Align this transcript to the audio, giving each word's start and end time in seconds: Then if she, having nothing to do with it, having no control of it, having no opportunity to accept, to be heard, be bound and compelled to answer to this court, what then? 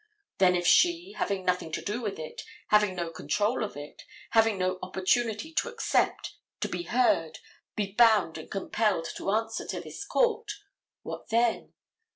Then 0.39 0.55
if 0.55 0.65
she, 0.65 1.11
having 1.11 1.45
nothing 1.45 1.71
to 1.73 1.81
do 1.83 2.01
with 2.01 2.17
it, 2.17 2.41
having 2.69 2.95
no 2.95 3.11
control 3.11 3.63
of 3.63 3.77
it, 3.77 4.01
having 4.31 4.57
no 4.57 4.79
opportunity 4.81 5.53
to 5.53 5.69
accept, 5.69 6.33
to 6.61 6.67
be 6.67 6.81
heard, 6.85 7.37
be 7.75 7.91
bound 7.91 8.39
and 8.39 8.49
compelled 8.49 9.05
to 9.17 9.29
answer 9.29 9.67
to 9.67 9.79
this 9.79 10.03
court, 10.03 10.53
what 11.03 11.29
then? 11.29 11.75